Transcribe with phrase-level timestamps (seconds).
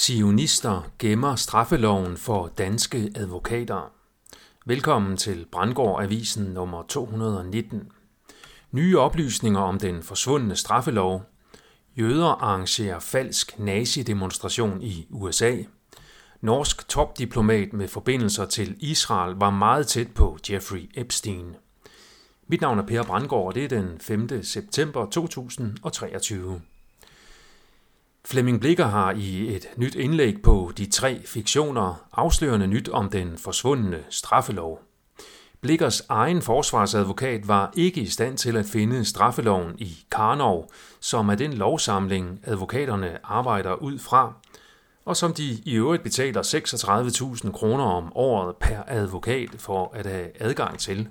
[0.00, 3.92] Sionister gemmer straffeloven for danske advokater.
[4.66, 7.92] Velkommen til Brandgård Avisen nummer 219.
[8.72, 11.22] Nye oplysninger om den forsvundne straffelov.
[11.98, 15.56] Jøder arrangerer falsk nazi-demonstration i USA.
[16.40, 21.56] Norsk topdiplomat med forbindelser til Israel var meget tæt på Jeffrey Epstein.
[22.48, 24.42] Mit navn er Per Brandgård, og det er den 5.
[24.42, 26.60] september 2023.
[28.24, 33.38] Flemming Blikker har i et nyt indlæg på de tre fiktioner afslørende nyt om den
[33.38, 34.80] forsvundne straffelov.
[35.60, 40.70] Blikkers egen forsvarsadvokat var ikke i stand til at finde straffeloven i Karnov,
[41.00, 44.32] som er den lovsamling, advokaterne arbejder ud fra,
[45.04, 46.42] og som de i øvrigt betaler
[47.44, 51.08] 36.000 kroner om året per advokat for at have adgang til.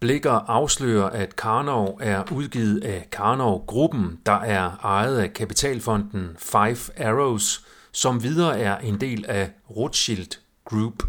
[0.00, 7.66] Blikker afslører, at Karnov er udgivet af Karnov-gruppen, der er ejet af kapitalfonden Five Arrows,
[7.92, 11.02] som videre er en del af Rothschild Group.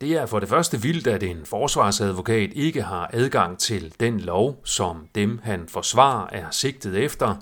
[0.00, 4.60] Det er for det første vildt, at en forsvarsadvokat ikke har adgang til den lov,
[4.64, 7.36] som dem han forsvarer er sigtet efter,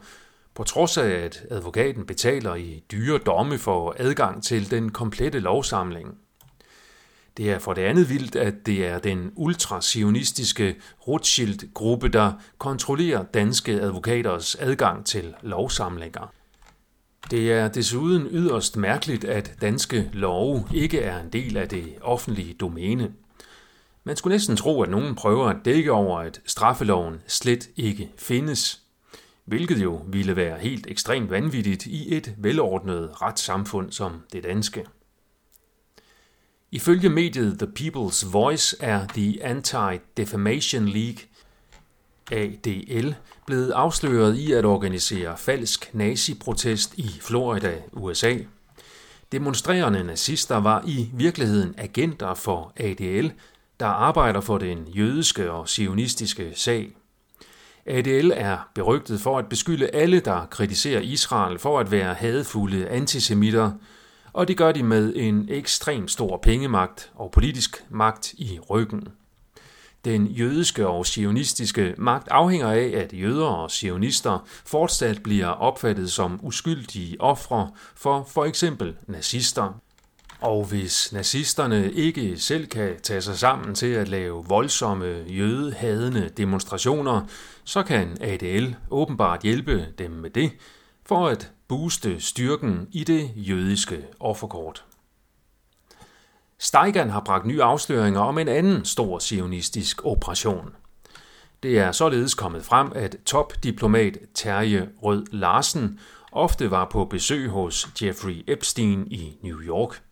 [0.54, 6.18] på trods af at advokaten betaler i dyre domme for adgang til den komplette lovsamling.
[7.36, 10.76] Det er for det andet vildt, at det er den ultrasionistiske
[11.08, 16.32] Rothschild-gruppe, der kontrollerer danske advokaters adgang til lovsamlinger.
[17.30, 22.54] Det er desuden yderst mærkeligt, at danske love ikke er en del af det offentlige
[22.54, 23.12] domæne.
[24.04, 28.82] Man skulle næsten tro, at nogen prøver at dække over, at straffeloven slet ikke findes,
[29.44, 34.84] hvilket jo ville være helt ekstremt vanvittigt i et velordnet retssamfund som det danske.
[36.72, 41.18] Ifølge mediet The People's Voice er The Anti-Defamation League,
[42.32, 43.14] ADL,
[43.46, 48.36] blevet afsløret i at organisere falsk naziprotest i Florida, USA.
[49.32, 53.32] Demonstrerende nazister var i virkeligheden agenter for ADL,
[53.80, 56.96] der arbejder for den jødiske og sionistiske sag.
[57.86, 63.72] ADL er berygtet for at beskylde alle, der kritiserer Israel for at være hadfulde antisemitter–
[64.36, 69.08] og det gør de med en ekstrem stor pengemagt og politisk magt i ryggen.
[70.04, 76.40] Den jødiske og sionistiske magt afhænger af, at jøder og sionister fortsat bliver opfattet som
[76.42, 79.80] uskyldige ofre for for eksempel nazister.
[80.40, 87.22] Og hvis nazisterne ikke selv kan tage sig sammen til at lave voldsomme jødehadende demonstrationer,
[87.64, 90.50] så kan ADL åbenbart hjælpe dem med det,
[91.06, 94.84] for at booste styrken i det jødiske offerkort.
[96.58, 100.74] Steigan har bragt nye afsløringer om en anden stor sionistisk operation.
[101.62, 106.00] Det er således kommet frem, at topdiplomat Terje Rød Larsen
[106.32, 110.02] ofte var på besøg hos Jeffrey Epstein i New York.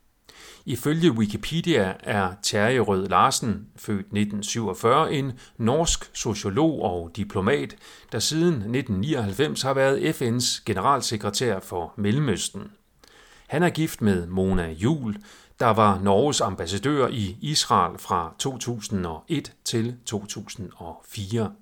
[0.66, 7.76] Ifølge Wikipedia er Terje Rød Larsen, født 1947, en norsk sociolog og diplomat,
[8.12, 12.62] der siden 1999 har været FN's generalsekretær for Mellemøsten.
[13.46, 15.16] Han er gift med Mona Jul,
[15.60, 21.52] der var Norges ambassadør i Israel fra 2001 til 2004.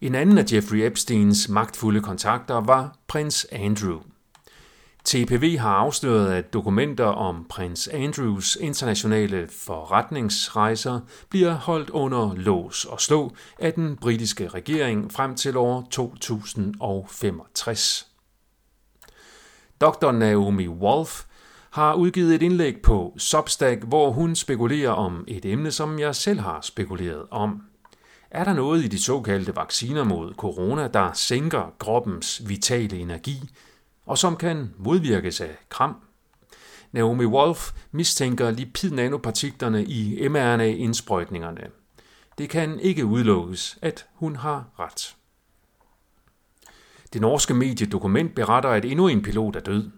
[0.00, 4.00] En anden af Jeffrey Epsteins magtfulde kontakter var prins Andrew–
[5.06, 13.00] TPV har afsløret, at dokumenter om prins Andrews internationale forretningsrejser bliver holdt under lås og
[13.00, 18.06] slå af den britiske regering frem til år 2065.
[19.80, 20.12] Dr.
[20.12, 21.24] Naomi Wolf
[21.70, 26.40] har udgivet et indlæg på Substack, hvor hun spekulerer om et emne, som jeg selv
[26.40, 27.62] har spekuleret om.
[28.30, 33.50] Er der noget i de såkaldte vacciner mod corona, der sænker kroppens vitale energi,
[34.06, 35.96] og som kan modvirkes af kram.
[36.92, 41.70] Naomi Wolf mistænker lipid-nanopartiklerne i mRNA-indsprøjtningerne.
[42.38, 45.16] Det kan ikke udelukkes, at hun har ret.
[47.12, 49.90] Det norske mediedokument beretter, at endnu en pilot er død.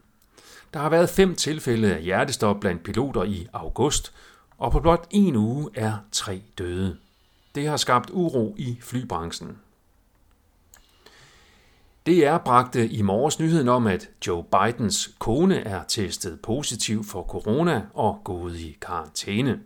[0.74, 4.12] Der har været fem tilfælde af hjertestop blandt piloter i august,
[4.58, 6.98] og på blot en uge er tre døde.
[7.54, 9.58] Det har skabt uro i flybranchen.
[12.08, 17.82] DR bragte i morges nyheden om, at Joe Bidens kone er testet positiv for corona
[17.94, 19.60] og gået i karantæne.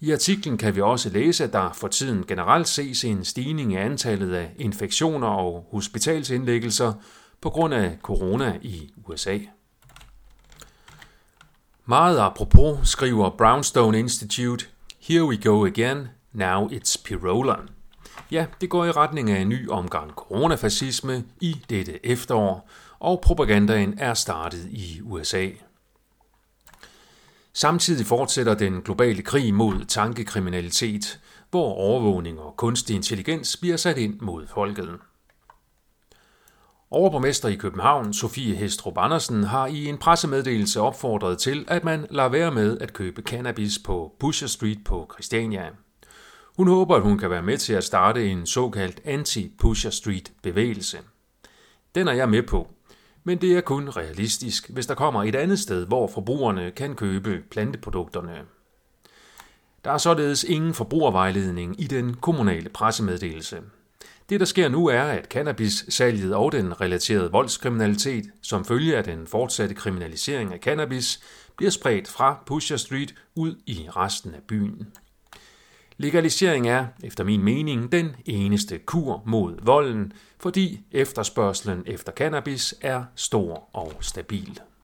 [0.00, 3.76] I artiklen kan vi også læse, at der for tiden generelt ses en stigning i
[3.76, 6.92] antallet af infektioner og hospitalsindlæggelser
[7.40, 9.38] på grund af corona i USA.
[11.86, 14.66] Meget apropos skriver Brownstone Institute,
[15.00, 17.77] Here we go again, now it's Pirolan.
[18.30, 22.68] Ja, det går i retning af en ny omgang coronafascisme i dette efterår,
[22.98, 25.48] og propagandaen er startet i USA.
[27.52, 31.20] Samtidig fortsætter den globale krig mod tankekriminalitet,
[31.50, 34.98] hvor overvågning og kunstig intelligens bliver sat ind mod folket.
[36.90, 42.28] Overborgmester i København, Sofie Hestrup Andersen, har i en pressemeddelelse opfordret til, at man lader
[42.28, 45.70] være med at købe cannabis på Pusher Street på Christiania.
[46.58, 50.98] Hun håber, at hun kan være med til at starte en såkaldt anti-Pusher Street bevægelse.
[51.94, 52.68] Den er jeg med på,
[53.24, 57.42] men det er kun realistisk, hvis der kommer et andet sted, hvor forbrugerne kan købe
[57.50, 58.38] planteprodukterne.
[59.84, 63.60] Der er således ingen forbrugervejledning i den kommunale pressemeddelelse.
[64.28, 69.26] Det, der sker nu, er, at cannabis-salget og den relaterede voldskriminalitet, som følge af den
[69.26, 71.20] fortsatte kriminalisering af cannabis,
[71.56, 74.88] bliver spredt fra Pusher Street ud i resten af byen.
[76.00, 83.04] Legalisering er, efter min mening, den eneste kur mod volden, fordi efterspørgselen efter cannabis er
[83.14, 84.60] stor og stabil.